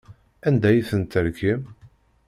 Anda 0.47 0.67
ay 0.69 0.79
ten-terkim? 0.89 1.61